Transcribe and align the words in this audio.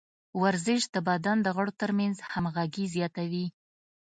ورزش 0.41 0.81
د 0.95 0.97
بدن 1.09 1.37
د 1.43 1.47
غړو 1.55 1.71
ترمنځ 1.81 2.15
همغږي 2.31 2.85
زیاتوي. 2.95 3.45